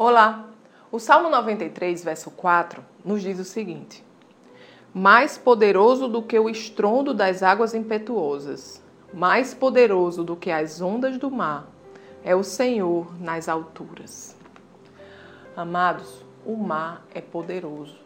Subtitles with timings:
[0.00, 0.48] Olá!
[0.92, 4.04] O Salmo 93, verso 4, nos diz o seguinte:
[4.94, 8.80] Mais poderoso do que o estrondo das águas impetuosas,
[9.12, 11.66] mais poderoso do que as ondas do mar,
[12.22, 14.36] é o Senhor nas alturas.
[15.56, 17.98] Amados, o mar é poderoso.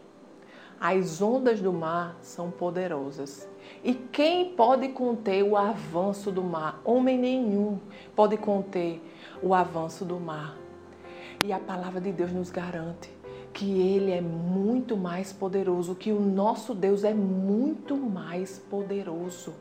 [0.80, 3.46] As ondas do mar são poderosas.
[3.84, 6.80] E quem pode conter o avanço do mar?
[6.86, 7.79] Homem nenhum
[8.16, 8.98] pode conter
[9.43, 10.56] o avanço do mar.
[11.45, 13.10] E a palavra de Deus nos garante
[13.52, 19.52] que Ele é muito mais poderoso, que o nosso Deus é muito mais poderoso.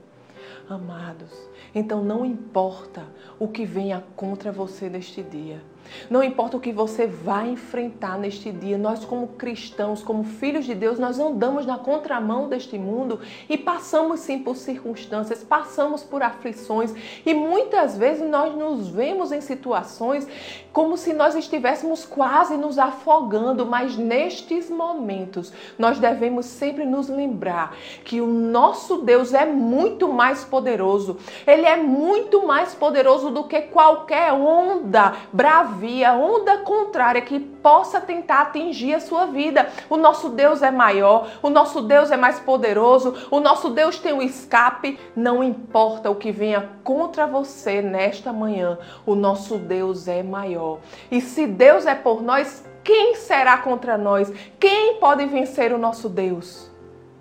[0.69, 1.31] Amados,
[1.75, 3.05] então não importa
[3.37, 5.61] o que venha contra você neste dia.
[6.09, 10.75] Não importa o que você vai enfrentar neste dia, nós, como cristãos, como filhos de
[10.75, 16.93] Deus, nós andamos na contramão deste mundo e passamos sim por circunstâncias, passamos por aflições
[17.25, 20.27] e muitas vezes nós nos vemos em situações
[20.73, 27.75] como se nós estivéssemos quase nos afogando, mas nestes momentos nós devemos sempre nos lembrar
[28.05, 33.61] que o nosso Deus é muito mais poderoso, ele é muito mais poderoso do que
[33.61, 39.69] qualquer onda brava via onda contrária que possa tentar atingir a sua vida.
[39.89, 44.13] O nosso Deus é maior, o nosso Deus é mais poderoso, o nosso Deus tem
[44.13, 44.99] um escape.
[45.15, 50.79] Não importa o que venha contra você nesta manhã, o nosso Deus é maior.
[51.09, 54.31] E se Deus é por nós, quem será contra nós?
[54.59, 56.69] Quem pode vencer o nosso Deus?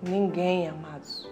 [0.02, 1.30] Ninguém, amados.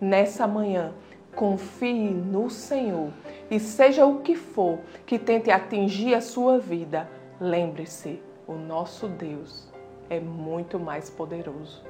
[0.00, 0.92] Nessa manhã,
[1.34, 3.10] confie no Senhor
[3.50, 7.08] e seja o que for que tente atingir a sua vida,
[7.40, 9.68] lembre-se, o nosso Deus
[10.08, 11.82] é muito mais poderoso.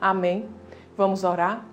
[0.00, 0.48] Amém?
[0.96, 1.64] Vamos orar?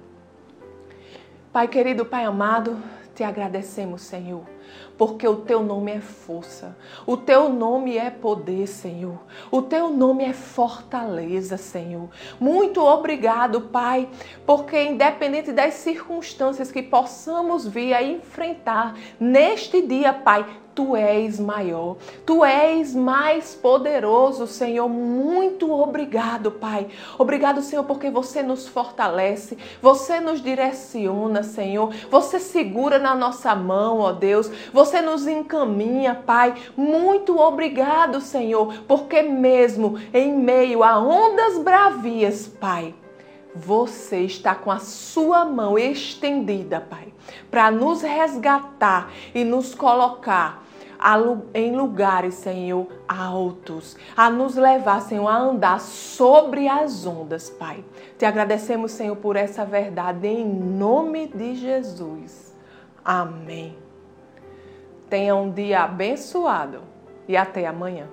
[1.51, 2.77] Pai querido, Pai amado,
[3.15, 4.56] te agradecemos, Senhor
[4.97, 9.19] porque o teu nome é força, o teu nome é poder, Senhor,
[9.51, 12.09] o teu nome é fortaleza, Senhor.
[12.39, 14.09] Muito obrigado, Pai,
[14.45, 20.45] porque independente das circunstâncias que possamos vir a enfrentar neste dia, Pai,
[20.77, 24.87] Tu és maior, tu és mais poderoso, Senhor.
[24.87, 26.85] Muito obrigado, Pai.
[27.17, 31.91] Obrigado, Senhor, porque você nos fortalece, você nos direciona, Senhor.
[32.11, 34.51] Você segura na nossa mão, ó Deus.
[34.73, 36.55] Você nos encaminha, Pai.
[36.75, 42.93] Muito obrigado, Senhor, porque mesmo em meio a ondas bravias, Pai,
[43.55, 47.13] você está com a sua mão estendida, Pai,
[47.49, 50.63] para nos resgatar e nos colocar
[51.53, 57.83] em lugares, Senhor, altos, a nos levar, Senhor, a andar sobre as ondas, Pai.
[58.17, 62.53] Te agradecemos, Senhor, por essa verdade, em nome de Jesus.
[63.03, 63.86] Amém.
[65.09, 66.81] Tenha um dia abençoado
[67.27, 68.07] e até amanhã.